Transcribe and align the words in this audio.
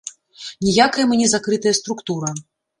Ніякая 0.69 1.05
мы 1.13 1.21
не 1.21 1.29
закрытая 1.35 1.77
структура. 1.83 2.35